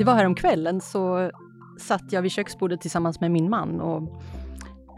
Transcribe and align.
det 0.00 0.04
var 0.04 0.14
här 0.14 0.26
om 0.26 0.34
kvällen 0.34 0.80
så 0.80 1.30
satt 1.78 2.12
jag 2.12 2.22
vid 2.22 2.32
köksbordet 2.32 2.80
tillsammans 2.80 3.20
med 3.20 3.30
min 3.30 3.50
man 3.50 3.80
och 3.80 4.22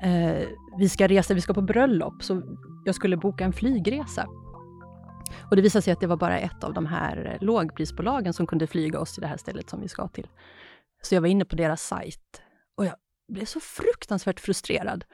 eh, 0.02 0.48
vi 0.78 0.88
ska 0.88 1.08
resa, 1.08 1.34
vi 1.34 1.40
ska 1.40 1.54
på 1.54 1.62
bröllop, 1.62 2.22
så 2.22 2.42
jag 2.84 2.94
skulle 2.94 3.16
boka 3.16 3.44
en 3.44 3.52
flygresa. 3.52 4.28
Och 5.50 5.56
det 5.56 5.62
visade 5.62 5.82
sig 5.82 5.92
att 5.92 6.00
det 6.00 6.06
var 6.06 6.16
bara 6.16 6.38
ett 6.38 6.64
av 6.64 6.74
de 6.74 6.86
här 6.86 7.38
lågprisbolagen 7.40 8.32
som 8.32 8.46
kunde 8.46 8.66
flyga 8.66 9.00
oss 9.00 9.12
till 9.12 9.20
det 9.20 9.26
här 9.26 9.36
stället 9.36 9.70
som 9.70 9.80
vi 9.80 9.88
ska 9.88 10.08
till. 10.08 10.26
Så 11.02 11.14
jag 11.14 11.20
var 11.20 11.28
inne 11.28 11.44
på 11.44 11.56
deras 11.56 11.82
sajt 11.82 12.42
och 12.76 12.84
jag 12.84 12.94
blev 13.28 13.44
så 13.44 13.60
fruktansvärt 13.60 14.40
frustrerad. 14.40 15.04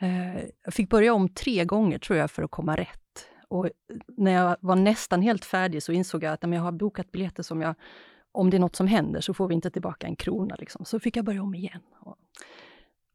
Eh, 0.00 0.44
jag 0.64 0.74
fick 0.74 0.90
börja 0.90 1.14
om 1.14 1.28
tre 1.28 1.64
gånger 1.64 1.98
tror 1.98 2.18
jag 2.18 2.30
för 2.30 2.42
att 2.42 2.50
komma 2.50 2.76
rätt. 2.76 3.28
Och 3.48 3.70
när 4.16 4.32
jag 4.32 4.56
var 4.60 4.76
nästan 4.76 5.22
helt 5.22 5.44
färdig 5.44 5.82
så 5.82 5.92
insåg 5.92 6.22
jag 6.22 6.32
att 6.32 6.42
jag 6.42 6.60
har 6.60 6.72
bokat 6.72 7.12
biljetter 7.12 7.42
som 7.42 7.60
jag, 7.60 7.74
om 8.34 8.50
det 8.50 8.56
är 8.56 8.60
något 8.60 8.76
som 8.76 8.86
händer 8.86 9.20
så 9.20 9.34
får 9.34 9.48
vi 9.48 9.54
inte 9.54 9.70
tillbaka 9.70 10.06
en 10.06 10.16
krona. 10.16 10.54
Liksom. 10.58 10.84
Så 10.84 11.00
fick 11.00 11.16
jag 11.16 11.24
börja 11.24 11.42
om 11.42 11.54
igen. 11.54 11.80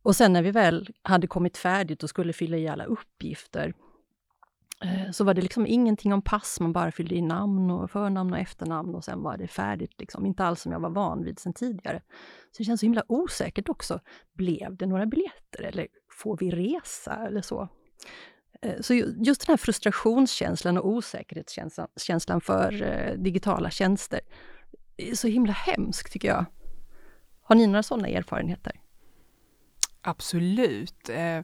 Och 0.01 0.15
sen 0.15 0.33
när 0.33 0.41
vi 0.41 0.51
väl 0.51 0.89
hade 1.01 1.27
kommit 1.27 1.57
färdigt 1.57 2.03
och 2.03 2.09
skulle 2.09 2.33
fylla 2.33 2.57
i 2.57 2.67
alla 2.67 2.85
uppgifter 2.85 3.73
eh, 4.83 5.11
så 5.11 5.23
var 5.23 5.33
det 5.33 5.41
liksom 5.41 5.67
ingenting 5.67 6.13
om 6.13 6.21
pass, 6.21 6.59
man 6.59 6.73
bara 6.73 6.91
fyllde 6.91 7.15
i 7.15 7.21
namn 7.21 7.71
och 7.71 7.91
förnamn 7.91 8.33
och 8.33 8.39
efternamn 8.39 8.95
och 8.95 9.03
sen 9.03 9.21
var 9.21 9.37
det 9.37 9.47
färdigt. 9.47 9.99
Liksom. 9.99 10.25
Inte 10.25 10.43
alls 10.43 10.61
som 10.61 10.71
jag 10.71 10.79
var 10.79 10.89
van 10.89 11.23
vid 11.23 11.39
sen 11.39 11.53
tidigare. 11.53 12.01
Så 12.51 12.57
det 12.57 12.63
känns 12.63 12.79
så 12.79 12.85
himla 12.85 13.03
osäkert 13.07 13.69
också. 13.69 13.99
Blev 14.33 14.77
det 14.77 14.85
några 14.85 15.05
biljetter 15.05 15.63
eller 15.63 15.87
får 16.11 16.37
vi 16.37 16.51
resa 16.51 17.27
eller 17.27 17.41
så? 17.41 17.69
Eh, 18.61 18.81
så 18.81 18.93
just 18.93 19.47
den 19.47 19.53
här 19.53 19.57
frustrationskänslan 19.57 20.77
och 20.77 20.87
osäkerhetskänslan 20.87 22.41
för 22.41 22.83
eh, 22.83 23.13
digitala 23.13 23.69
tjänster 23.69 24.19
så 25.13 25.27
himla 25.27 25.53
hemskt 25.53 26.13
tycker 26.13 26.27
jag. 26.27 26.45
Har 27.41 27.55
ni 27.55 27.67
några 27.67 27.83
sådana 27.83 28.07
erfarenheter? 28.07 28.71
Absolut. 30.01 31.09
Eh, 31.09 31.41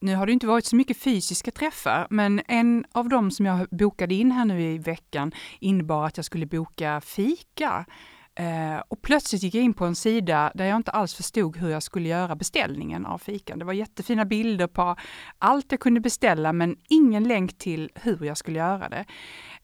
nu 0.00 0.14
har 0.14 0.26
det 0.26 0.32
inte 0.32 0.46
varit 0.46 0.64
så 0.64 0.76
mycket 0.76 0.96
fysiska 0.96 1.50
träffar, 1.50 2.06
men 2.10 2.40
en 2.48 2.84
av 2.92 3.08
dem 3.08 3.30
som 3.30 3.46
jag 3.46 3.68
bokade 3.70 4.14
in 4.14 4.32
här 4.32 4.44
nu 4.44 4.62
i 4.62 4.78
veckan 4.78 5.32
innebar 5.60 6.06
att 6.06 6.16
jag 6.16 6.24
skulle 6.26 6.46
boka 6.46 7.00
fika. 7.00 7.86
Eh, 8.34 8.82
och 8.88 9.02
plötsligt 9.02 9.42
gick 9.42 9.54
jag 9.54 9.64
in 9.64 9.74
på 9.74 9.84
en 9.84 9.94
sida 9.94 10.52
där 10.54 10.64
jag 10.64 10.76
inte 10.76 10.90
alls 10.90 11.14
förstod 11.14 11.56
hur 11.56 11.68
jag 11.68 11.82
skulle 11.82 12.08
göra 12.08 12.36
beställningen 12.36 13.06
av 13.06 13.18
fikan. 13.18 13.58
Det 13.58 13.64
var 13.64 13.72
jättefina 13.72 14.24
bilder 14.24 14.66
på 14.66 14.96
allt 15.38 15.66
jag 15.72 15.80
kunde 15.80 16.00
beställa, 16.00 16.52
men 16.52 16.76
ingen 16.88 17.24
länk 17.24 17.58
till 17.58 17.90
hur 17.94 18.24
jag 18.24 18.36
skulle 18.36 18.58
göra 18.58 18.88
det. 18.88 19.04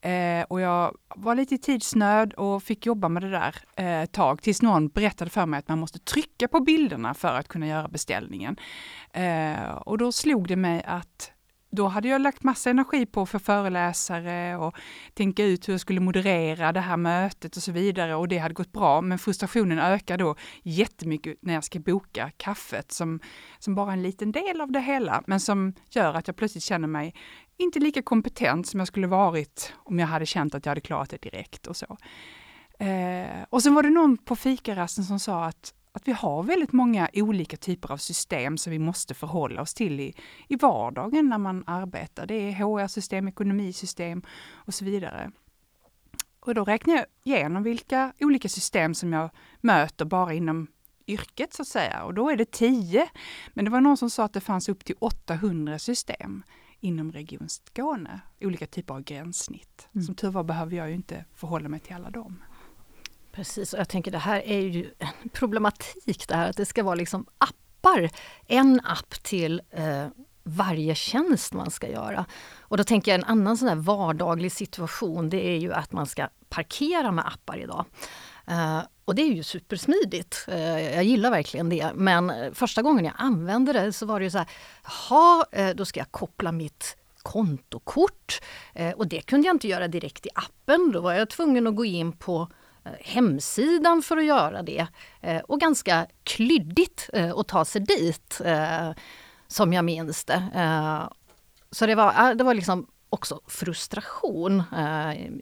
Eh, 0.07 0.45
och 0.49 0.61
jag 0.61 0.97
var 1.17 1.35
lite 1.35 1.55
i 1.55 1.59
tidsnöd 1.59 2.33
och 2.33 2.63
fick 2.63 2.87
jobba 2.87 3.09
med 3.09 3.23
det 3.23 3.31
där 3.31 3.55
eh, 3.77 4.03
ett 4.03 4.13
tag 4.13 4.43
tills 4.43 4.63
någon 4.63 4.89
berättade 4.89 5.31
för 5.31 5.47
mig 5.47 5.59
att 5.59 5.69
man 5.69 5.79
måste 5.79 5.99
trycka 5.99 6.49
på 6.49 6.61
bilderna 6.61 7.15
för 7.15 7.29
att 7.29 7.49
kunna 7.49 7.67
göra 7.67 7.89
beställningen. 7.89 8.57
Eh, 9.13 9.71
och 9.71 9.99
då 9.99 10.13
slog 10.13 10.49
det 10.49 10.57
mig 10.57 10.83
att 10.87 11.33
då 11.71 11.87
hade 11.87 12.09
jag 12.09 12.21
lagt 12.21 12.43
massa 12.43 12.71
energi 12.71 13.07
på 13.07 13.27
för 13.27 13.39
föreläsare 13.39 14.57
och 14.57 14.77
tänka 15.15 15.45
ut 15.45 15.69
hur 15.69 15.73
jag 15.73 15.81
skulle 15.81 16.01
moderera 16.01 16.73
det 16.73 16.81
här 16.81 16.97
mötet 16.97 17.57
och 17.57 17.63
så 17.63 17.73
vidare 17.73 18.15
och 18.15 18.29
det 18.29 18.39
hade 18.39 18.55
gått 18.55 18.73
bra. 18.73 19.01
Men 19.01 19.19
frustrationen 19.19 19.79
ökar 19.79 20.19
då 20.19 20.35
jättemycket 20.63 21.39
när 21.41 21.55
jag 21.55 21.65
ska 21.65 21.79
boka 21.79 22.31
kaffet 22.37 22.93
som, 22.93 23.21
som 23.59 23.75
bara 23.75 23.93
en 23.93 24.03
liten 24.03 24.33
del 24.33 24.61
av 24.61 24.73
det 24.73 24.81
hela, 24.81 25.23
men 25.27 25.41
som 25.41 25.73
gör 25.91 26.15
att 26.15 26.27
jag 26.27 26.37
plötsligt 26.37 26.65
känner 26.65 26.89
mig 26.89 27.15
inte 27.57 27.79
lika 27.79 28.03
kompetent 28.03 28.67
som 28.67 28.81
jag 28.81 28.89
skulle 28.89 29.07
varit 29.07 29.73
om 29.77 29.99
jag 29.99 30.07
hade 30.07 30.27
känt 30.27 30.55
att 30.55 30.67
jag 30.67 30.71
hade 30.71 30.81
klarat 30.81 31.11
det 31.11 31.23
direkt 31.23 31.67
och 31.67 31.77
så. 31.77 31.97
Eh, 32.79 33.45
och 33.51 33.63
sen 33.63 33.75
var 33.75 33.83
det 33.83 33.91
någon 33.91 34.19
på 34.19 34.37
fikarasten 34.37 35.05
som 35.05 35.21
sa 35.21 35.45
att 35.45 35.75
att 35.97 36.09
vi 36.09 36.13
har 36.13 36.43
väldigt 36.43 36.73
många 36.73 37.09
olika 37.15 37.57
typer 37.57 37.93
av 37.93 37.97
system 37.97 38.59
som 38.59 38.71
vi 38.71 38.79
måste 38.79 39.15
förhålla 39.15 39.63
oss 39.63 39.75
till 39.75 40.01
i, 40.01 40.15
i 40.49 40.57
vardagen 40.57 41.29
när 41.29 41.39
man 41.39 41.65
arbetar. 41.67 42.27
Det 42.27 42.35
är 42.35 42.53
HR-system, 42.53 43.29
ekonomisystem 43.29 44.23
och 44.55 44.75
så 44.75 44.85
vidare. 44.85 45.31
Och 46.41 46.55
då 46.55 46.65
räknar 46.65 46.95
jag 46.95 47.07
igenom 47.25 47.63
vilka 47.63 48.13
olika 48.21 48.49
system 48.49 48.95
som 48.95 49.13
jag 49.13 49.31
möter 49.61 50.05
bara 50.05 50.35
inom 50.35 50.67
yrket 51.07 51.55
så 51.55 51.63
att 51.63 51.69
säga. 51.69 52.05
Och 52.05 52.15
då 52.15 52.31
är 52.31 52.37
det 52.37 52.51
10. 52.51 53.09
Men 53.55 53.65
det 53.65 53.71
var 53.71 53.81
någon 53.81 53.97
som 53.97 54.11
sa 54.11 54.25
att 54.25 54.33
det 54.33 54.41
fanns 54.41 54.69
upp 54.69 54.85
till 54.85 54.97
800 54.99 55.79
system 55.79 56.43
inom 56.87 57.13
Region 57.13 57.49
Skåne. 57.49 58.21
Olika 58.41 58.67
typer 58.67 58.95
av 58.95 59.03
gränssnitt. 59.03 59.89
Mm. 59.95 60.07
Som 60.07 60.15
tur 60.15 60.31
var 60.31 60.45
behöver 60.45 60.77
jag 60.77 60.89
ju 60.89 60.95
inte 60.95 61.25
förhålla 61.35 61.69
mig 61.69 61.81
till 61.81 61.95
alla 61.95 62.11
dem. 62.11 62.43
Precis, 63.33 63.73
och 63.73 63.81
jag 63.81 63.89
tänker 63.89 64.11
det 64.11 64.19
här 64.19 64.43
är 64.47 64.61
ju 64.61 64.91
en 64.99 65.29
problematik 65.29 66.29
det 66.29 66.35
här 66.35 66.51
att 66.51 66.57
det 66.57 66.67
ska 66.67 66.83
vara 66.83 66.95
liksom 66.95 67.27
appar. 67.39 68.11
En 68.47 68.81
app 68.85 69.11
till 69.23 69.63
eh, 69.71 70.07
varje 70.43 70.95
tjänst 70.95 71.53
man 71.53 71.71
ska 71.71 71.89
göra. 71.89 72.27
Och 72.59 72.77
då 72.77 72.85
tänker 72.85 73.11
jag 73.11 73.19
en 73.19 73.25
annan 73.25 73.57
sån 73.57 73.69
här 73.69 73.77
vardaglig 73.77 74.53
situation 74.53 75.31
det 75.31 75.47
är 75.47 75.59
ju 75.59 75.73
att 75.73 75.93
man 75.93 76.07
ska 76.07 76.29
parkera 76.49 77.13
med 77.13 77.27
appar 77.27 77.59
idag. 77.59 77.85
Eh, 78.51 78.83
och 79.05 79.15
det 79.15 79.23
är 79.23 79.33
ju 79.33 79.43
supersmidigt. 79.43 80.45
Eh, 80.49 80.95
jag 80.95 81.05
gillar 81.05 81.31
verkligen 81.31 81.69
det. 81.69 81.91
Men 81.95 82.31
eh, 82.31 82.53
första 82.53 82.83
gången 82.83 83.05
jag 83.05 83.15
använde 83.17 83.73
det 83.73 83.93
så 83.93 84.07
var 84.07 84.21
det 84.21 84.25
ju 84.25 84.31
så 84.31 84.39
här, 84.39 84.49
jaha, 84.85 85.45
då 85.75 85.85
ska 85.85 86.01
jag 86.01 86.13
koppla 86.13 86.53
mitt 86.53 86.97
kontokort. 87.23 88.41
och 88.97 89.07
det 89.07 89.21
kunde 89.21 89.47
jag 89.47 89.55
inte 89.55 89.69
göra 89.69 89.89
direkt 89.89 90.27
i 90.27 90.29
appen. 90.35 90.93
Då 90.93 91.01
var 91.01 91.13
jag 91.13 91.31
tvungen 91.31 91.67
att 91.67 91.77
gå 91.77 91.85
in 91.85 92.13
på 92.13 92.49
hemsidan 93.01 94.03
för 94.03 94.17
att 94.17 94.25
göra 94.25 94.63
det. 94.63 94.87
Och 95.49 95.61
ganska 95.61 96.07
klyddigt 96.25 97.11
att 97.37 97.49
ta 97.49 97.65
sig 97.65 97.81
dit, 97.81 98.41
som 99.47 99.73
jag 99.73 99.85
minns 99.85 100.25
det. 100.25 100.43
Så 101.71 101.87
det 101.87 101.95
var, 101.95 102.35
det 102.35 102.45
var 102.45 102.55
liksom 102.55 102.87
också 103.11 103.41
frustration 103.47 104.63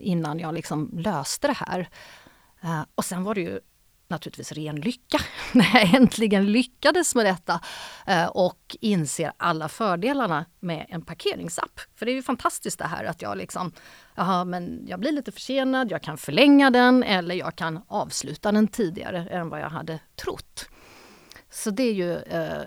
innan 0.00 0.38
jag 0.38 0.54
liksom 0.54 0.90
löste 0.92 1.46
det 1.46 1.56
här. 1.66 1.88
Eh, 2.64 2.82
och 2.94 3.04
sen 3.04 3.24
var 3.24 3.34
det 3.34 3.40
ju 3.40 3.60
naturligtvis 4.08 4.52
ren 4.52 4.76
lycka 4.76 5.18
när 5.52 5.74
jag 5.74 5.94
äntligen 5.94 6.52
lyckades 6.52 7.14
med 7.14 7.26
detta 7.26 7.60
eh, 8.06 8.26
och 8.26 8.76
inser 8.80 9.32
alla 9.36 9.68
fördelarna 9.68 10.44
med 10.60 10.86
en 10.88 11.02
parkeringsapp. 11.02 11.80
För 11.94 12.06
det 12.06 12.12
är 12.12 12.14
ju 12.14 12.22
fantastiskt 12.22 12.78
det 12.78 12.86
här 12.86 13.04
att 13.04 13.22
jag 13.22 13.38
liksom, 13.38 13.72
jaha 14.14 14.44
men 14.44 14.84
jag 14.86 15.00
blir 15.00 15.12
lite 15.12 15.32
försenad, 15.32 15.90
jag 15.90 16.02
kan 16.02 16.18
förlänga 16.18 16.70
den 16.70 17.02
eller 17.02 17.34
jag 17.34 17.56
kan 17.56 17.82
avsluta 17.88 18.52
den 18.52 18.68
tidigare 18.68 19.28
än 19.30 19.48
vad 19.48 19.60
jag 19.60 19.70
hade 19.70 20.00
trott. 20.16 20.68
Så 21.50 21.70
det 21.70 21.82
är 21.82 21.94
ju 21.94 22.16
eh, 22.16 22.62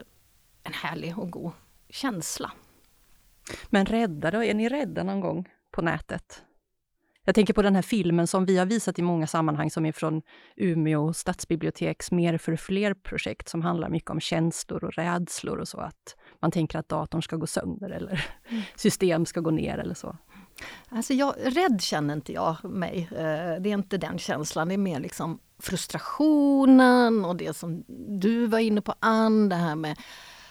en 0.64 0.74
härlig 0.74 1.18
och 1.18 1.32
god 1.32 1.52
känsla. 1.90 2.52
Men 3.70 3.86
rädda 3.86 4.32
då? 4.32 4.44
Är 4.44 4.54
ni 4.54 4.70
rädda 4.70 5.04
någon 5.04 5.20
gång 5.20 5.50
på 5.72 5.82
nätet? 5.82 6.42
Jag 7.28 7.36
tänker 7.36 7.54
på 7.54 7.62
den 7.62 7.76
här 7.76 7.82
filmen 7.82 8.28
som 8.28 8.46
vi 8.46 8.58
har 8.58 8.66
visat 8.66 9.00
i 9.00 9.02
många 9.02 9.28
sammanhang 9.28 9.72
som 9.72 9.86
är 9.86 9.92
från 9.92 10.22
Umeå 10.56 11.14
stadsbiblioteks 11.14 12.12
Mer 12.12 12.38
för 12.38 12.56
fler-projekt 12.56 13.50
som 13.50 13.62
handlar 13.62 13.90
mycket 13.90 14.10
om 14.10 14.20
känslor 14.20 14.84
och 14.84 14.94
rädslor 14.94 15.58
och 15.58 15.68
så. 15.68 15.78
Att 15.78 16.16
man 16.42 16.52
tänker 16.52 16.80
att 16.80 16.90
datorn 16.90 17.22
ska 17.22 17.36
gå 17.36 17.48
sönder 17.48 17.90
eller 17.90 18.26
mm. 18.50 18.64
system 18.76 19.26
ska 19.26 19.40
gå 19.40 19.52
ner 19.52 19.78
eller 19.78 19.94
så. 19.94 20.18
Alltså 20.90 21.14
jag, 21.14 21.36
rädd 21.38 21.82
känner 21.82 22.14
inte 22.14 22.34
jag 22.34 22.56
mig. 22.64 23.10
Eh, 23.12 23.62
det 23.62 23.70
är 23.70 23.74
inte 23.74 23.98
den 23.98 24.20
känslan. 24.20 24.68
Det 24.68 24.74
är 24.74 24.78
mer 24.78 25.00
liksom 25.00 25.40
frustrationen 25.60 27.26
och 27.26 27.36
det 27.36 27.58
som 27.58 27.84
du 28.22 28.48
var 28.48 28.60
inne 28.60 28.82
på 28.82 28.94
Ann, 29.00 29.50
det 29.50 29.56
här 29.56 29.76
med 29.76 30.00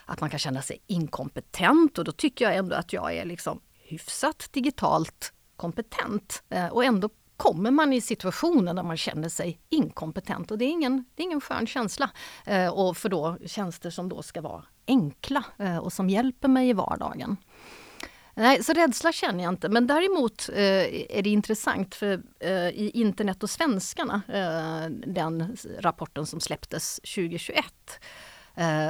att 0.07 0.21
man 0.21 0.31
kan 0.31 0.39
känna 0.39 0.63
sig 0.63 0.83
inkompetent 0.87 1.99
och 1.99 2.05
då 2.05 2.13
tycker 2.13 2.45
jag 2.45 2.57
ändå 2.57 2.77
att 2.77 2.93
jag 2.93 3.15
är 3.15 3.25
liksom 3.25 3.61
hyfsat 3.89 4.49
digitalt 4.53 5.33
kompetent. 5.57 6.43
Eh, 6.49 6.67
och 6.67 6.85
ändå 6.85 7.09
kommer 7.37 7.71
man 7.71 7.93
i 7.93 8.01
situationer 8.01 8.75
där 8.75 8.83
man 8.83 8.97
känner 8.97 9.29
sig 9.29 9.61
inkompetent 9.69 10.51
och 10.51 10.59
det 10.59 10.65
är 10.65 10.71
ingen, 10.71 11.05
det 11.15 11.23
är 11.23 11.25
ingen 11.25 11.41
skön 11.41 11.67
känsla. 11.67 12.11
Eh, 12.47 12.69
och 12.69 12.97
för 12.97 13.09
då 13.09 13.39
tjänster 13.47 13.91
som 13.91 14.09
då 14.09 14.23
ska 14.23 14.41
vara 14.41 14.65
enkla 14.87 15.45
eh, 15.59 15.79
och 15.79 15.93
som 15.93 16.11
hjälper 16.11 16.49
mig 16.49 16.69
i 16.69 16.73
vardagen. 16.73 17.37
Nej, 18.39 18.65
så 18.65 18.73
rädsla 18.73 19.13
känner 19.13 19.45
jag 19.45 19.53
inte. 19.53 19.69
Men 19.69 19.87
däremot 19.87 20.49
är 20.49 21.23
det 21.23 21.31
intressant 21.31 21.95
för 21.95 22.23
i 22.75 22.91
Internet 22.95 23.43
och 23.43 23.51
svenskarna, 23.51 24.23
den 25.07 25.57
rapporten 25.79 26.27
som 26.27 26.41
släpptes 26.41 26.97
2021, 26.97 27.65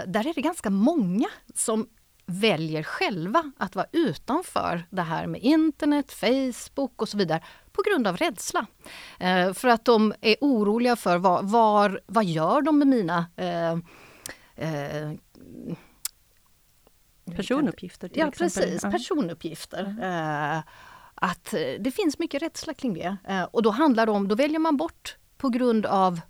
där 0.06 0.26
är 0.26 0.34
det 0.34 0.40
ganska 0.40 0.70
många 0.70 1.28
som 1.54 1.88
väljer 2.26 2.82
själva 2.82 3.52
att 3.58 3.74
vara 3.74 3.86
utanför 3.92 4.86
det 4.90 5.02
här 5.02 5.26
med 5.26 5.40
internet, 5.40 6.12
Facebook 6.12 7.02
och 7.02 7.08
så 7.08 7.18
vidare 7.18 7.42
på 7.72 7.82
grund 7.82 8.06
av 8.06 8.16
rädsla. 8.16 8.66
Eh, 9.18 9.52
för 9.52 9.68
att 9.68 9.84
de 9.84 10.14
är 10.20 10.36
oroliga 10.40 10.96
för 10.96 11.18
var, 11.18 11.42
var, 11.42 12.00
vad 12.06 12.24
gör 12.24 12.62
de 12.62 12.78
med 12.78 12.88
mina 12.88 13.26
eh, 13.36 13.72
eh, 14.56 15.12
Personuppgifter 17.36 18.10
ja, 18.14 18.28
exempel. 18.28 18.62
Precis, 18.62 18.82
personuppgifter. 18.82 19.84
Mm. 19.84 20.62
att 21.14 21.54
det 21.78 21.90
finns 21.90 22.18
mycket 22.18 22.42
rädsla 22.42 22.74
kring 22.74 22.94
det. 22.94 23.16
och 23.50 23.62
då 23.62 23.70
handlar 23.70 24.06
det 24.06 24.12
om, 24.12 24.28
då 24.28 24.34
väljer 24.34 24.58
man 24.58 24.76
bort 24.76 25.16
på 25.36 25.48
grund 25.48 25.86
av 25.86 26.20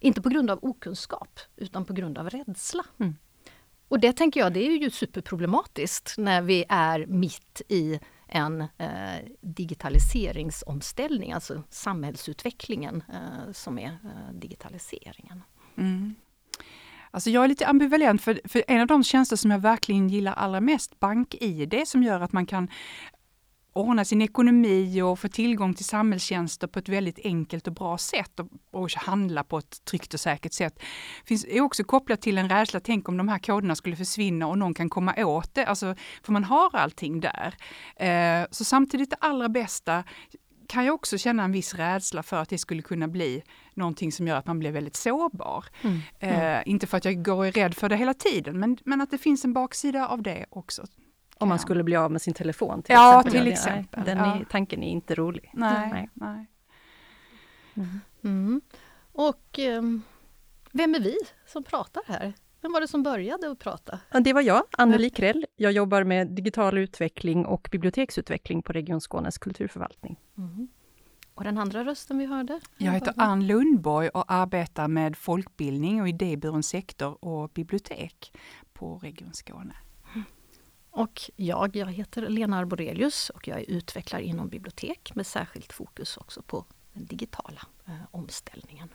Inte 0.00 0.22
på 0.22 0.28
grund 0.28 0.50
av 0.50 0.58
okunskap, 0.62 1.40
utan 1.56 1.84
på 1.84 1.92
grund 1.92 2.18
av 2.18 2.30
rädsla. 2.30 2.84
Mm. 3.00 3.14
Och 3.88 4.00
det 4.00 4.12
tänker 4.12 4.40
jag, 4.40 4.52
det 4.52 4.66
är 4.66 4.76
ju 4.76 4.90
superproblematiskt 4.90 6.14
när 6.18 6.42
vi 6.42 6.64
är 6.68 7.06
mitt 7.06 7.62
i 7.68 8.00
en 8.28 8.60
eh, 8.60 9.18
digitaliseringsomställning, 9.40 11.32
alltså 11.32 11.62
samhällsutvecklingen 11.70 13.02
eh, 13.12 13.52
som 13.52 13.78
är 13.78 13.88
eh, 13.88 14.34
digitaliseringen. 14.34 15.42
Mm. 15.76 16.14
Alltså 17.10 17.30
jag 17.30 17.44
är 17.44 17.48
lite 17.48 17.66
ambivalent, 17.66 18.22
för, 18.22 18.40
för 18.44 18.64
en 18.68 18.80
av 18.80 18.86
de 18.86 19.04
tjänster 19.04 19.36
som 19.36 19.50
jag 19.50 19.58
verkligen 19.58 20.08
gillar 20.08 20.32
allra 20.32 20.60
mest, 20.60 21.00
BankID, 21.00 21.82
som 21.86 22.02
gör 22.02 22.20
att 22.20 22.32
man 22.32 22.46
kan 22.46 22.68
ordna 23.78 24.04
sin 24.04 24.22
ekonomi 24.22 25.02
och 25.02 25.18
få 25.18 25.28
tillgång 25.28 25.74
till 25.74 25.84
samhällstjänster 25.84 26.66
på 26.66 26.78
ett 26.78 26.88
väldigt 26.88 27.18
enkelt 27.24 27.66
och 27.66 27.72
bra 27.72 27.98
sätt 27.98 28.40
och, 28.40 28.48
och 28.70 28.92
handla 28.92 29.44
på 29.44 29.58
ett 29.58 29.84
tryggt 29.84 30.14
och 30.14 30.20
säkert 30.20 30.52
sätt. 30.52 30.78
Finns, 31.24 31.44
är 31.44 31.60
också 31.60 31.84
kopplat 31.84 32.20
till 32.20 32.38
en 32.38 32.48
rädsla, 32.48 32.80
tänk 32.80 33.08
om 33.08 33.16
de 33.16 33.28
här 33.28 33.38
koderna 33.38 33.74
skulle 33.74 33.96
försvinna 33.96 34.46
och 34.46 34.58
någon 34.58 34.74
kan 34.74 34.88
komma 34.88 35.14
åt 35.24 35.54
det, 35.54 35.66
alltså, 35.66 35.94
för 36.22 36.32
man 36.32 36.44
har 36.44 36.76
allting 36.76 37.20
där. 37.20 37.54
Eh, 37.96 38.46
så 38.50 38.64
samtidigt 38.64 39.10
det 39.10 39.16
allra 39.20 39.48
bästa 39.48 40.04
kan 40.68 40.84
jag 40.84 40.94
också 40.94 41.18
känna 41.18 41.44
en 41.44 41.52
viss 41.52 41.74
rädsla 41.74 42.22
för 42.22 42.36
att 42.36 42.48
det 42.48 42.58
skulle 42.58 42.82
kunna 42.82 43.08
bli 43.08 43.42
någonting 43.74 44.12
som 44.12 44.26
gör 44.26 44.36
att 44.36 44.46
man 44.46 44.58
blir 44.58 44.72
väldigt 44.72 44.96
sårbar. 44.96 45.64
Mm. 45.82 46.00
Mm. 46.20 46.56
Eh, 46.56 46.62
inte 46.66 46.86
för 46.86 46.96
att 46.96 47.04
jag 47.04 47.24
går 47.24 47.36
och 47.36 47.46
är 47.46 47.52
rädd 47.52 47.74
för 47.74 47.88
det 47.88 47.96
hela 47.96 48.14
tiden, 48.14 48.58
men, 48.60 48.76
men 48.84 49.00
att 49.00 49.10
det 49.10 49.18
finns 49.18 49.44
en 49.44 49.52
baksida 49.52 50.08
av 50.08 50.22
det 50.22 50.46
också. 50.50 50.86
Om 51.38 51.48
man 51.48 51.58
skulle 51.58 51.82
bli 51.84 51.96
av 51.96 52.12
med 52.12 52.22
sin 52.22 52.34
telefon 52.34 52.82
till 52.82 52.94
ja, 52.94 53.20
exempel. 53.20 53.42
Till 53.42 53.52
exempel. 53.52 54.04
Den 54.04 54.18
ja. 54.18 54.40
är, 54.40 54.44
tanken 54.44 54.82
är 54.82 54.90
inte 54.90 55.14
rolig. 55.14 55.50
Nej. 55.54 55.90
nej. 55.92 56.10
nej. 56.14 56.46
Mm. 57.74 58.00
mm. 58.24 58.60
Och 59.12 59.58
um, 59.58 60.02
vem 60.72 60.94
är 60.94 61.00
vi 61.00 61.16
som 61.46 61.64
pratar 61.64 62.02
här? 62.06 62.34
Vem 62.60 62.72
var 62.72 62.80
det 62.80 62.88
som 62.88 63.02
började 63.02 63.50
att 63.50 63.58
prata? 63.58 64.00
Det 64.24 64.32
var 64.32 64.42
jag, 64.42 64.62
Anneli 64.70 65.10
Krell. 65.10 65.46
Jag 65.56 65.72
jobbar 65.72 66.04
med 66.04 66.28
digital 66.28 66.78
utveckling 66.78 67.46
och 67.46 67.68
biblioteksutveckling 67.72 68.62
på 68.62 68.72
Region 68.72 69.00
Skånes 69.00 69.38
kulturförvaltning. 69.38 70.20
Mm. 70.38 70.68
Och 71.34 71.44
den 71.44 71.58
andra 71.58 71.84
rösten 71.84 72.18
vi 72.18 72.26
hörde? 72.26 72.60
Jag 72.76 72.92
heter 72.92 73.14
Ann 73.16 73.46
Lundborg 73.46 74.08
och 74.08 74.32
arbetar 74.32 74.88
med 74.88 75.16
folkbildning 75.16 76.02
och 76.02 76.08
idéburen 76.08 76.62
sektor 76.62 77.24
och 77.24 77.48
bibliotek 77.48 78.32
på 78.72 78.98
Region 78.98 79.32
Skåne. 79.32 79.74
Och 80.90 81.30
jag, 81.36 81.76
jag 81.76 81.92
heter 81.92 82.28
Lena 82.28 82.58
Arborelius 82.58 83.30
och 83.30 83.48
jag 83.48 83.58
är 83.58 83.70
utvecklare 83.70 84.22
inom 84.24 84.48
bibliotek 84.48 85.14
med 85.14 85.26
särskilt 85.26 85.72
fokus 85.72 86.16
också 86.16 86.42
på 86.42 86.64
den 86.92 87.06
digitala 87.06 87.60
eh, 87.86 87.92
omställningen. 88.10 88.88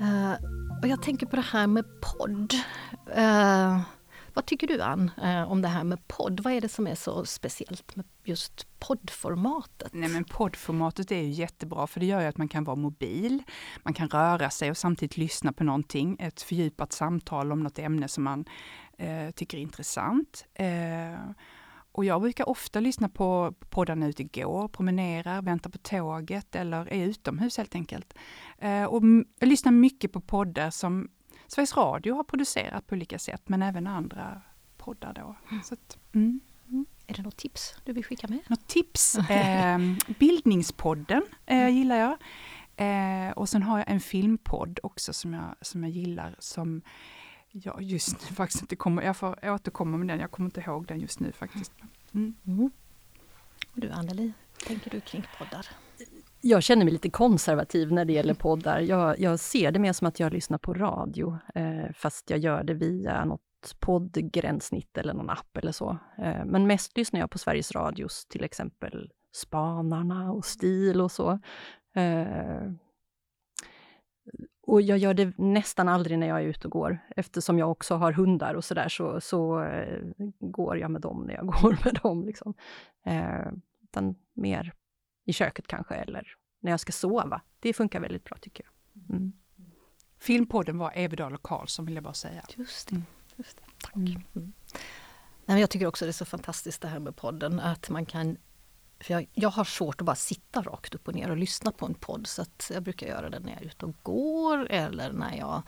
Uh, 0.00 0.34
och 0.82 0.88
jag 0.88 1.02
tänker 1.02 1.26
på 1.26 1.36
det 1.36 1.42
här 1.42 1.66
med 1.66 1.84
podd. 2.00 2.54
Uh, 3.16 3.80
vad 4.34 4.46
tycker 4.46 4.66
du 4.66 4.82
Ann 4.82 5.10
eh, 5.22 5.52
om 5.52 5.62
det 5.62 5.68
här 5.68 5.84
med 5.84 6.08
podd? 6.08 6.40
Vad 6.40 6.52
är 6.52 6.60
det 6.60 6.68
som 6.68 6.86
är 6.86 6.94
så 6.94 7.24
speciellt 7.24 7.96
med 7.96 8.06
just 8.24 8.66
poddformatet? 8.78 9.92
Nej 9.92 10.08
men 10.08 10.24
poddformatet 10.24 11.12
är 11.12 11.20
ju 11.20 11.28
jättebra 11.28 11.86
för 11.86 12.00
det 12.00 12.06
gör 12.06 12.20
ju 12.20 12.26
att 12.26 12.36
man 12.36 12.48
kan 12.48 12.64
vara 12.64 12.76
mobil, 12.76 13.42
man 13.82 13.94
kan 13.94 14.08
röra 14.08 14.50
sig 14.50 14.70
och 14.70 14.76
samtidigt 14.76 15.16
lyssna 15.16 15.52
på 15.52 15.64
någonting, 15.64 16.16
ett 16.20 16.42
fördjupat 16.42 16.92
samtal 16.92 17.52
om 17.52 17.62
något 17.62 17.78
ämne 17.78 18.08
som 18.08 18.24
man 18.24 18.44
eh, 18.98 19.30
tycker 19.30 19.58
är 19.58 19.62
intressant. 19.62 20.44
Eh, 20.54 21.32
och 21.94 22.04
jag 22.04 22.20
brukar 22.20 22.48
ofta 22.48 22.80
lyssna 22.80 23.08
på 23.08 23.54
poddar 23.70 23.96
när 23.96 24.06
jag 24.06 24.10
ute 24.10 24.40
går, 24.40 24.68
promenerar, 24.68 25.42
väntar 25.42 25.70
på 25.70 25.78
tåget 25.78 26.54
eller 26.54 26.92
är 26.92 27.04
utomhus 27.06 27.56
helt 27.56 27.74
enkelt. 27.74 28.14
Eh, 28.58 28.84
och 28.84 29.02
jag 29.38 29.48
lyssnar 29.48 29.72
mycket 29.72 30.12
på 30.12 30.20
poddar 30.20 30.70
som 30.70 31.08
Sveriges 31.52 31.76
Radio 31.76 32.14
har 32.14 32.24
producerat 32.24 32.86
på 32.86 32.94
olika 32.94 33.18
sätt, 33.18 33.42
men 33.48 33.62
även 33.62 33.86
andra 33.86 34.42
poddar 34.76 35.12
då. 35.12 35.36
Mm. 35.50 35.62
Att, 35.70 35.98
mm. 36.14 36.40
Mm. 36.68 36.86
Är 37.06 37.14
det 37.14 37.22
något 37.22 37.36
tips 37.36 37.74
du 37.84 37.92
vill 37.92 38.04
skicka 38.04 38.28
med? 38.28 38.38
Något 38.46 38.66
tips? 38.66 39.18
eh, 39.30 39.78
bildningspodden 40.18 41.22
eh, 41.46 41.56
mm. 41.56 41.74
gillar 41.74 41.96
jag. 41.96 42.16
Eh, 42.76 43.32
och 43.32 43.48
sen 43.48 43.62
har 43.62 43.78
jag 43.78 43.90
en 43.90 44.00
filmpodd 44.00 44.80
också 44.82 45.12
som 45.12 45.34
jag, 45.34 45.54
som 45.60 45.82
jag 45.82 45.92
gillar 45.92 46.36
som 46.38 46.82
jag 47.50 47.82
just 47.82 48.30
nu 48.30 48.34
faktiskt 48.36 48.62
inte 48.62 48.76
kommer, 48.76 49.02
jag 49.02 49.16
får 49.16 49.50
återkomma 49.50 49.96
med 49.96 50.08
den, 50.08 50.20
jag 50.20 50.30
kommer 50.30 50.46
inte 50.46 50.60
ihåg 50.60 50.86
den 50.86 51.00
just 51.00 51.20
nu 51.20 51.32
faktiskt. 51.32 51.72
Mm. 52.14 52.34
Mm. 52.46 52.70
Och 53.74 53.80
du 53.80 53.90
Anneli, 53.90 54.32
tänker 54.66 54.90
du 54.90 55.00
kring 55.00 55.26
poddar? 55.38 55.66
Jag 56.44 56.62
känner 56.62 56.84
mig 56.84 56.92
lite 56.92 57.10
konservativ 57.10 57.92
när 57.92 58.04
det 58.04 58.12
gäller 58.12 58.34
poddar. 58.34 58.80
Jag, 58.80 59.20
jag 59.20 59.40
ser 59.40 59.70
det 59.70 59.78
mer 59.78 59.92
som 59.92 60.06
att 60.06 60.20
jag 60.20 60.32
lyssnar 60.32 60.58
på 60.58 60.74
radio, 60.74 61.38
eh, 61.54 61.92
fast 61.94 62.30
jag 62.30 62.38
gör 62.38 62.64
det 62.64 62.74
via 62.74 63.24
något 63.24 63.76
poddgränssnitt 63.80 64.98
eller 64.98 65.14
någon 65.14 65.30
app 65.30 65.56
eller 65.56 65.72
så. 65.72 65.98
Eh, 66.18 66.44
men 66.44 66.66
mest 66.66 66.96
lyssnar 66.96 67.20
jag 67.20 67.30
på 67.30 67.38
Sveriges 67.38 67.72
Radios, 67.72 68.26
till 68.26 68.44
exempel 68.44 69.10
Spanarna 69.34 70.32
och 70.32 70.44
Stil 70.44 71.00
och 71.00 71.12
så. 71.12 71.30
Eh, 71.94 72.72
och 74.66 74.82
jag 74.82 74.98
gör 74.98 75.14
det 75.14 75.38
nästan 75.38 75.88
aldrig 75.88 76.18
när 76.18 76.26
jag 76.26 76.40
är 76.40 76.46
ute 76.46 76.66
och 76.66 76.72
går. 76.72 76.98
Eftersom 77.16 77.58
jag 77.58 77.70
också 77.70 77.94
har 77.94 78.12
hundar 78.12 78.54
och 78.54 78.64
sådär 78.64 78.88
så, 78.88 79.20
så 79.20 79.62
eh, 79.62 80.00
går 80.40 80.78
jag 80.78 80.90
med 80.90 81.00
dem 81.00 81.24
när 81.26 81.34
jag 81.34 81.46
går 81.62 81.78
med 81.84 82.00
dem. 82.02 82.24
Liksom. 82.24 82.54
Eh, 83.06 83.52
utan 83.82 84.14
mer 84.34 84.72
i 85.24 85.32
köket 85.32 85.66
kanske, 85.66 85.94
eller 85.94 86.36
när 86.60 86.70
jag 86.70 86.80
ska 86.80 86.92
sova. 86.92 87.42
Det 87.60 87.72
funkar 87.72 88.00
väldigt 88.00 88.24
bra 88.24 88.36
tycker 88.40 88.64
jag. 88.64 89.16
Mm. 89.16 89.32
Filmpodden 90.18 90.78
var 90.78 90.92
Evedal 90.94 91.34
och 91.34 91.42
Karlsson 91.42 91.84
vill 91.84 91.94
jag 91.94 92.04
bara 92.04 92.14
säga. 92.14 92.44
Just 92.56 92.88
det. 92.88 92.94
Mm. 92.94 93.06
Just 93.36 93.56
det. 93.56 93.62
Tack. 93.82 93.94
Mm. 93.96 94.22
Mm. 94.34 94.52
Jag 95.60 95.70
tycker 95.70 95.86
också 95.86 96.04
det 96.04 96.10
är 96.10 96.12
så 96.12 96.24
fantastiskt 96.24 96.82
det 96.82 96.88
här 96.88 96.98
med 96.98 97.16
podden, 97.16 97.60
att 97.60 97.90
man 97.90 98.06
kan 98.06 98.36
för 99.00 99.14
jag, 99.14 99.28
jag, 99.32 99.50
har 99.50 99.64
svårt 99.64 100.00
att 100.00 100.06
bara 100.06 100.16
sitta 100.16 100.62
rakt 100.62 100.94
upp 100.94 101.08
och 101.08 101.14
ner 101.14 101.30
och 101.30 101.36
lyssna 101.36 101.72
på 101.72 101.86
en 101.86 101.94
podd 101.94 102.26
så 102.26 102.42
att 102.42 102.70
jag 102.74 102.82
brukar 102.82 103.06
göra 103.06 103.30
det 103.30 103.40
när 103.40 103.52
jag 103.52 103.62
är 103.62 103.66
ute 103.66 103.86
och 103.86 103.94
går 104.02 104.70
eller 104.70 105.12
när 105.12 105.36
jag 105.36 105.62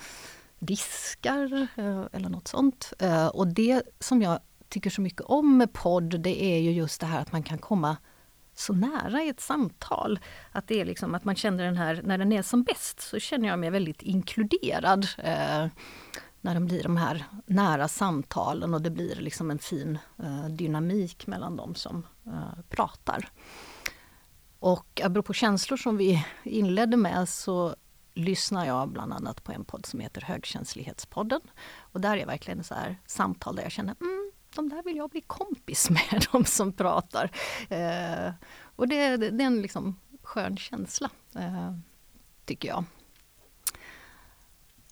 diskar 0.58 1.69
eh, 1.77 2.03
eller 2.13 2.29
något 2.29 2.49
sånt. 2.49 2.93
Eh, 2.99 3.27
och 3.27 3.49
det 3.49 3.82
som 4.01 4.23
jag 4.23 4.41
tycker 4.69 4.91
så 4.91 5.01
mycket 5.01 5.20
om 5.20 5.58
med 5.58 5.73
podd 5.73 6.20
det 6.20 6.43
är 6.43 6.58
ju 6.58 6.70
just 6.70 7.01
det 7.01 7.06
här 7.06 7.20
att 7.20 7.32
man 7.32 7.43
kan 7.43 7.58
komma 7.58 7.96
så 8.55 8.73
nära 8.73 9.23
i 9.23 9.29
ett 9.29 9.41
samtal. 9.41 10.19
Att 10.53 10.69
det 10.69 10.81
är 10.81 10.84
liksom 10.84 11.15
att 11.15 11.25
man 11.25 11.37
känner 11.37 11.65
den 11.65 11.77
här, 11.77 12.01
när 12.05 12.19
den 12.19 12.32
är 12.32 12.43
som 12.43 12.63
bäst 12.63 13.01
så 13.01 13.19
känner 13.19 13.49
jag 13.49 13.58
mig 13.58 13.70
väldigt 13.70 14.03
inkluderad. 14.03 15.06
Eh, 15.19 15.67
när 16.41 16.55
det 16.55 16.61
blir 16.61 16.82
de 16.82 16.96
här 16.96 17.25
nära 17.46 17.89
samtalen 17.89 18.75
och 18.75 18.82
det 18.82 18.91
blir 18.91 19.17
liksom 19.17 19.51
en 19.51 19.58
fin 19.58 19.99
eh, 20.19 20.49
dynamik 20.49 21.27
mellan 21.27 21.56
de 21.56 21.75
som 21.75 22.06
eh, 22.27 22.63
pratar. 22.69 23.29
Och 24.58 25.01
apropå 25.05 25.32
känslor 25.32 25.77
som 25.77 25.96
vi 25.96 26.27
inledde 26.43 26.96
med 26.96 27.29
så 27.29 27.75
lyssnar 28.15 28.67
jag 28.67 28.89
bland 28.89 29.13
annat 29.13 29.44
på 29.44 29.53
en 29.53 29.65
podd 29.65 29.87
som 29.87 30.01
heter 30.01 30.20
Högkänslighetspodden. 30.20 31.41
Och 31.79 32.01
där 32.01 32.17
är 32.17 32.27
verkligen 32.27 32.65
så 32.65 32.75
här 32.75 32.96
samtal 33.06 33.56
där 33.56 33.63
jag 33.63 33.73
känner 33.73 33.94
mm, 34.01 34.14
de 34.55 34.69
där 34.69 34.82
vill 34.82 34.96
jag 34.96 35.11
bli 35.11 35.20
kompis 35.20 35.91
med, 35.91 36.27
de 36.32 36.44
som 36.44 36.73
pratar. 36.73 37.31
Eh, 37.69 38.32
och 38.77 38.89
det, 38.89 39.17
det, 39.17 39.43
är 39.43 39.46
en 39.46 39.63
liksom 39.63 40.01
skön 40.23 40.56
känsla, 40.56 41.11
eh, 41.37 41.73
tycker 42.44 42.69
jag. 42.69 42.84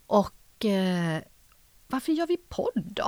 Och 0.07 0.65
eh, 0.65 1.21
varför 1.87 2.11
gör 2.11 2.27
vi 2.27 2.37
podd 2.37 2.93
då? 2.95 3.07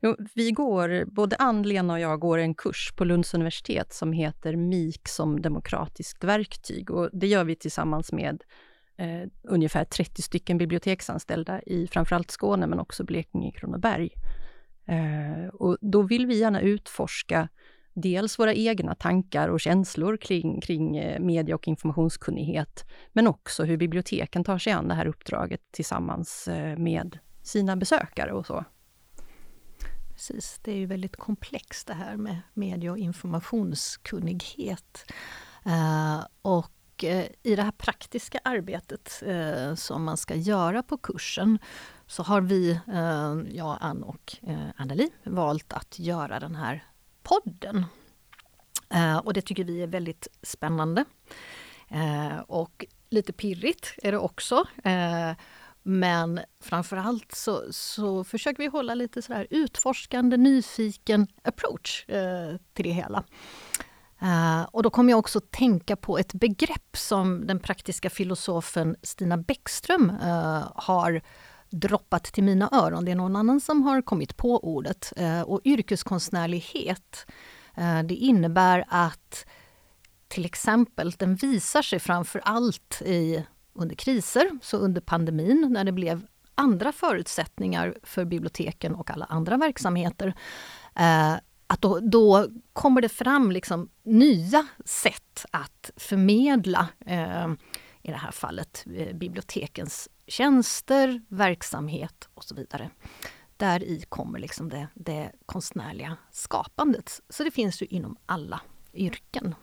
Jo, 0.00 0.16
vi 0.34 0.50
går, 0.50 1.04
både 1.04 1.36
Ann-Lena 1.36 1.92
och 1.92 2.00
jag 2.00 2.20
går 2.20 2.38
en 2.38 2.54
kurs 2.54 2.92
på 2.96 3.04
Lunds 3.04 3.34
universitet 3.34 3.92
som 3.92 4.12
heter 4.12 4.56
MIK 4.56 5.08
som 5.08 5.42
demokratiskt 5.42 6.24
verktyg 6.24 6.90
och 6.90 7.10
det 7.12 7.26
gör 7.26 7.44
vi 7.44 7.56
tillsammans 7.56 8.12
med 8.12 8.42
eh, 8.96 9.28
ungefär 9.42 9.84
30 9.84 10.22
stycken 10.22 10.58
biblioteksanställda 10.58 11.62
i 11.62 11.86
framförallt 11.86 12.30
Skåne 12.30 12.66
men 12.66 12.80
också 12.80 13.04
Blekinge, 13.04 13.52
Kronoberg. 13.52 14.10
Eh, 14.86 15.48
och 15.48 15.78
då 15.80 16.02
vill 16.02 16.26
vi 16.26 16.38
gärna 16.38 16.60
utforska 16.60 17.48
dels 17.94 18.38
våra 18.38 18.54
egna 18.54 18.94
tankar 18.94 19.48
och 19.48 19.60
känslor 19.60 20.16
kring, 20.16 20.60
kring 20.60 20.96
eh, 20.96 21.20
media 21.20 21.54
och 21.54 21.68
informationskunnighet, 21.68 22.84
men 23.12 23.26
också 23.26 23.64
hur 23.64 23.76
biblioteken 23.76 24.44
tar 24.44 24.58
sig 24.58 24.72
an 24.72 24.88
det 24.88 24.94
här 24.94 25.06
uppdraget 25.06 25.60
tillsammans 25.70 26.48
eh, 26.48 26.78
med 26.78 27.18
sina 27.42 27.76
besökare 27.76 28.32
och 28.32 28.46
så. 28.46 28.64
Precis, 30.12 30.60
det 30.62 30.72
är 30.72 30.76
ju 30.76 30.86
väldigt 30.86 31.16
komplext 31.16 31.86
det 31.86 31.94
här 31.94 32.16
med 32.16 32.40
media 32.54 32.92
och 32.92 32.98
informationskunnighet. 32.98 35.04
Uh, 35.66 36.26
och 36.42 36.70
i 37.42 37.56
det 37.56 37.62
här 37.62 37.72
praktiska 37.72 38.40
arbetet 38.44 39.22
som 39.76 40.04
man 40.04 40.16
ska 40.16 40.34
göra 40.34 40.82
på 40.82 40.98
kursen 40.98 41.58
så 42.14 42.22
har 42.22 42.40
vi, 42.40 42.70
eh, 42.70 43.56
jag, 43.56 43.78
Ann 43.80 44.02
och 44.02 44.36
eh, 44.42 44.68
Anneli, 44.76 45.10
valt 45.24 45.72
att 45.72 45.98
göra 45.98 46.40
den 46.40 46.54
här 46.54 46.84
podden. 47.22 47.84
Eh, 48.90 49.16
och 49.16 49.32
det 49.32 49.42
tycker 49.42 49.64
vi 49.64 49.82
är 49.82 49.86
väldigt 49.86 50.28
spännande. 50.42 51.04
Eh, 51.88 52.38
och 52.38 52.84
lite 53.10 53.32
pirrigt 53.32 53.94
är 54.02 54.12
det 54.12 54.18
också. 54.18 54.64
Eh, 54.84 55.32
men 55.82 56.40
framförallt 56.60 57.34
så, 57.34 57.62
så 57.70 58.24
försöker 58.24 58.62
vi 58.62 58.68
hålla 58.68 58.94
lite 58.94 59.22
så 59.22 59.32
här 59.32 59.46
utforskande, 59.50 60.36
nyfiken 60.36 61.26
approach 61.42 62.08
eh, 62.08 62.56
till 62.72 62.84
det 62.84 62.92
hela. 62.92 63.24
Uh, 64.22 64.62
och 64.62 64.82
då 64.82 64.90
kommer 64.90 65.10
jag 65.10 65.18
också 65.18 65.40
tänka 65.40 65.96
på 65.96 66.18
ett 66.18 66.34
begrepp 66.34 66.96
som 66.96 67.46
den 67.46 67.60
praktiska 67.60 68.10
filosofen 68.10 68.96
Stina 69.02 69.36
Bäckström 69.36 70.10
uh, 70.10 70.72
har 70.74 71.22
droppat 71.80 72.24
till 72.24 72.44
mina 72.44 72.68
öron. 72.72 73.04
Det 73.04 73.10
är 73.10 73.16
någon 73.16 73.36
annan 73.36 73.60
som 73.60 73.82
har 73.82 74.02
kommit 74.02 74.36
på 74.36 74.64
ordet. 74.64 75.12
Eh, 75.16 75.40
och 75.40 75.60
yrkeskonstnärlighet, 75.64 77.26
eh, 77.76 78.02
det 78.02 78.14
innebär 78.14 78.84
att 78.88 79.46
till 80.28 80.44
exempel 80.44 81.10
den 81.10 81.34
visar 81.34 81.82
sig 81.82 81.98
framför 81.98 82.42
allt 82.44 83.02
i, 83.02 83.44
under 83.72 83.94
kriser, 83.96 84.50
så 84.62 84.76
under 84.76 85.00
pandemin 85.00 85.68
när 85.70 85.84
det 85.84 85.92
blev 85.92 86.26
andra 86.54 86.92
förutsättningar 86.92 87.94
för 88.02 88.24
biblioteken 88.24 88.94
och 88.94 89.10
alla 89.10 89.24
andra 89.24 89.56
verksamheter 89.56 90.34
eh, 90.94 91.34
att 91.66 91.82
då, 91.82 92.00
då 92.00 92.48
kommer 92.72 93.00
det 93.00 93.08
fram 93.08 93.52
liksom 93.52 93.88
nya 94.02 94.66
sätt 94.84 95.46
att 95.50 95.90
förmedla, 95.96 96.88
eh, 97.06 97.52
i 98.04 98.10
det 98.10 98.16
här 98.16 98.30
fallet 98.30 98.84
eh, 98.94 99.16
bibliotekens 99.16 100.08
tjänster, 100.26 101.22
verksamhet 101.28 102.28
och 102.34 102.44
så 102.44 102.54
vidare. 102.54 102.90
Där 103.56 103.82
i 103.82 104.04
kommer 104.08 104.38
liksom 104.38 104.68
det, 104.68 104.88
det 104.94 105.32
konstnärliga 105.46 106.16
skapandet. 106.30 107.20
Så 107.28 107.44
det 107.44 107.50
finns 107.50 107.82
ju 107.82 107.86
inom 107.86 108.16
alla 108.26 108.60
yrken. 108.94 109.54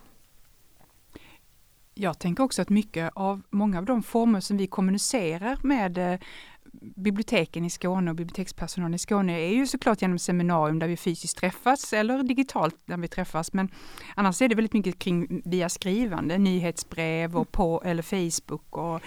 Jag 1.94 2.20
tänker 2.20 2.44
också 2.44 2.62
att 2.62 2.70
mycket 2.70 3.12
av, 3.16 3.42
många 3.50 3.78
av 3.78 3.86
de 3.86 4.04
former 4.04 4.40
som 4.40 4.58
vi 4.58 4.68
kommunicerar 4.68 5.58
med 5.64 5.98
eh, 5.98 6.20
biblioteken 6.72 7.66
i 7.66 7.70
Skåne 7.70 8.12
och 8.12 8.18
bibliotekspersonalen 8.18 8.94
i 8.94 9.00
Skåne 9.00 9.40
är 9.40 9.54
ju 9.54 9.68
såklart 9.68 10.02
genom 10.02 10.20
seminarium 10.20 10.80
där 10.80 10.88
vi 10.88 10.98
fysiskt 10.98 11.38
träffas 11.38 11.94
eller 11.94 12.24
digitalt 12.24 12.76
där 12.86 12.98
vi 12.98 13.08
träffas. 13.08 13.54
Men 13.54 13.70
annars 14.16 14.42
är 14.42 14.48
det 14.48 14.56
väldigt 14.56 14.74
mycket 14.74 15.00
kring 15.00 15.42
via 15.46 15.70
skrivande, 15.70 16.38
nyhetsbrev 16.38 17.38
och 17.38 17.52
på 17.52 17.82
eller 17.86 18.04
Facebook 18.04 18.78
och, 18.78 19.02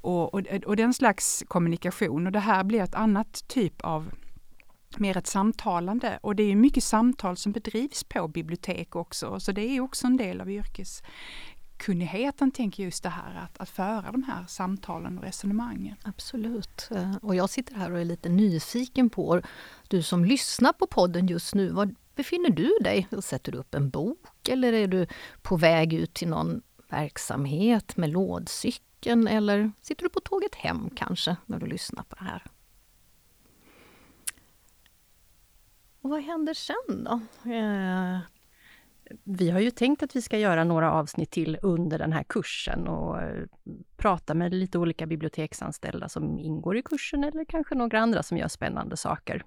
och, 0.00 0.34
och, 0.34 0.40
och 0.66 0.76
den 0.76 0.94
slags 0.94 1.44
kommunikation. 1.48 2.26
Och 2.26 2.32
det 2.32 2.40
här 2.40 2.64
blir 2.64 2.82
ett 2.82 2.94
annat 2.94 3.48
typ 3.48 3.80
av 3.80 4.10
mer 4.98 5.16
ett 5.16 5.26
samtalande 5.26 6.18
och 6.22 6.36
det 6.36 6.42
är 6.42 6.56
mycket 6.56 6.84
samtal 6.84 7.36
som 7.36 7.52
bedrivs 7.52 8.04
på 8.04 8.28
bibliotek 8.28 8.96
också, 8.96 9.40
så 9.40 9.52
det 9.52 9.62
är 9.62 9.80
också 9.80 10.06
en 10.06 10.16
del 10.16 10.40
av 10.40 10.50
yrkes, 10.50 11.02
kunnigheten, 11.76 12.50
tänker 12.50 12.82
just 12.82 13.02
det 13.02 13.08
här 13.08 13.34
att, 13.44 13.58
att 13.58 13.68
föra 13.68 14.12
de 14.12 14.22
här 14.22 14.44
samtalen 14.46 15.18
och 15.18 15.24
resonemangen. 15.24 15.96
Absolut. 16.04 16.88
Och 17.22 17.34
jag 17.34 17.50
sitter 17.50 17.74
här 17.74 17.92
och 17.92 18.00
är 18.00 18.04
lite 18.04 18.28
nyfiken 18.28 19.10
på, 19.10 19.42
du 19.88 20.02
som 20.02 20.24
lyssnar 20.24 20.72
på 20.72 20.86
podden 20.86 21.26
just 21.26 21.54
nu, 21.54 21.68
var 21.68 21.94
befinner 22.14 22.50
du 22.50 22.78
dig? 22.80 23.08
Sätter 23.22 23.52
du 23.52 23.58
upp 23.58 23.74
en 23.74 23.90
bok 23.90 24.48
eller 24.48 24.72
är 24.72 24.88
du 24.88 25.06
på 25.42 25.56
väg 25.56 25.92
ut 25.92 26.14
till 26.14 26.28
någon 26.28 26.62
verksamhet 26.88 27.96
med 27.96 28.10
lådcykeln 28.10 29.28
eller 29.28 29.72
sitter 29.82 30.02
du 30.02 30.08
på 30.08 30.20
tåget 30.20 30.54
hem 30.54 30.90
kanske 30.96 31.36
när 31.46 31.58
du 31.58 31.66
lyssnar 31.66 32.02
på 32.02 32.16
det 32.18 32.24
här? 32.24 32.42
Och 36.00 36.10
vad 36.10 36.22
händer 36.22 36.54
sen 36.54 37.04
då? 37.04 37.20
Eh, 37.50 38.18
vi 39.24 39.50
har 39.50 39.60
ju 39.60 39.70
tänkt 39.70 40.02
att 40.02 40.16
vi 40.16 40.22
ska 40.22 40.38
göra 40.38 40.64
några 40.64 40.92
avsnitt 40.92 41.30
till 41.30 41.58
under 41.62 41.98
den 41.98 42.12
här 42.12 42.22
kursen 42.22 42.88
och 42.88 43.22
eh, 43.22 43.44
prata 43.96 44.34
med 44.34 44.54
lite 44.54 44.78
olika 44.78 45.06
biblioteksanställda 45.06 46.08
som 46.08 46.38
ingår 46.38 46.76
i 46.76 46.82
kursen 46.82 47.24
eller 47.24 47.44
kanske 47.44 47.74
några 47.74 48.00
andra 48.00 48.22
som 48.22 48.38
gör 48.38 48.48
spännande 48.48 48.96
saker. 48.96 49.44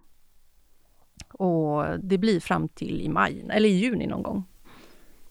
Och 1.28 2.00
det 2.00 2.18
blir 2.18 2.40
fram 2.40 2.70
till 2.70 3.02
i 3.02 3.10
maj, 3.10 3.46
eller 3.50 3.70
i 3.70 3.72
juni 3.72 4.08
någon 4.08 4.24
gång. 4.24 4.44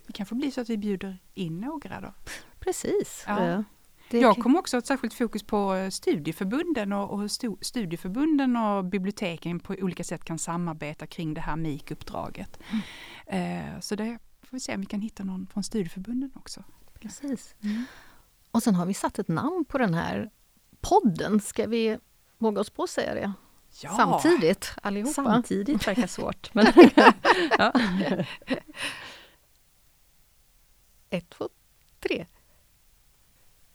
Det 0.07 0.13
kanske 0.13 0.35
blir 0.35 0.51
så 0.51 0.61
att 0.61 0.71
vi 0.71 0.77
bjuder 0.77 1.19
in 1.35 1.61
några 1.61 2.01
då? 2.01 2.15
Precis. 2.59 3.25
Ja. 3.27 3.65
Jag 4.11 4.37
kommer 4.37 4.59
också 4.59 4.77
ha 4.77 4.79
ett 4.79 4.87
särskilt 4.87 5.15
fokus 5.15 5.43
på 5.43 5.75
eh, 5.75 5.91
studieförbunden 5.91 6.93
och, 6.93 7.21
hur 7.21 7.65
studieförbunden 7.65 8.57
och 8.57 8.85
biblioteken 8.85 9.61
på 9.61 9.75
olika 9.79 10.05
sätt 10.05 10.25
kan 10.25 10.39
samarbeta 10.39 11.07
kring 11.07 11.35
det 11.35 11.41
här 11.41 11.57
MIK-uppdraget. 11.57 12.59
Mm. 13.27 13.75
Eh, 13.75 13.81
så 13.81 13.95
det 13.95 14.19
får 14.43 14.57
vi 14.57 14.61
se 14.61 14.75
om 14.75 14.81
vi 14.81 14.87
kan 14.87 15.01
hitta 15.01 15.25
någon 15.25 15.47
från 15.47 15.63
studieförbunden 15.63 16.31
också. 16.35 16.65
Precis. 17.01 17.55
Mm. 17.63 17.85
Och 18.51 18.63
sen 18.63 18.75
har 18.75 18.87
vi 18.87 18.95
satt 18.95 19.19
ett 19.19 19.29
namn 19.29 19.65
på 19.69 19.79
den 19.79 19.95
här 19.95 20.31
podden. 20.81 21.41
Ska 21.41 21.67
vi 21.67 21.99
våga 22.39 22.61
oss 22.61 22.71
på 22.71 22.83
att 22.83 22.91
säga 22.91 23.15
det? 23.15 23.33
Ja. 23.83 23.91
Samtidigt 23.97 24.73
allihopa. 24.83 25.13
Samtidigt 25.13 25.89
verkar 25.89 26.07
svårt. 26.07 26.55
Men 26.55 26.67
ja. 27.59 27.73
Ett, 31.11 31.31
två, 31.31 31.49
tre. 32.01 32.27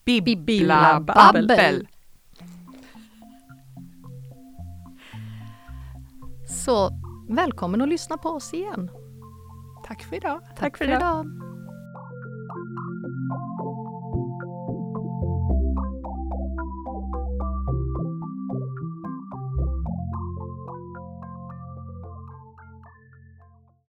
Bibbla 0.05 0.99
babbel. 0.99 1.87
Så 6.49 6.89
välkommen 7.29 7.81
att 7.81 7.89
lyssna 7.89 8.17
på 8.17 8.29
oss 8.29 8.53
igen. 8.53 8.91
Tack 9.87 10.03
för 10.03 10.15
idag. 10.15 10.39
Tack, 10.47 10.59
Tack 10.59 10.77
för 10.77 10.85
idag. 10.85 10.97
idag. 10.97 11.25